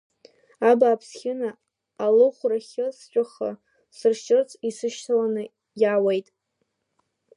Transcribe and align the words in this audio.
Абааԥс, 0.69 1.09
Хьына, 1.19 1.49
алыӷәрахьы 2.05 2.85
сҵәахы, 2.97 3.49
сыршьырц 3.97 4.49
исышьҭаланы 4.67 5.43
иаауеит! 5.81 6.27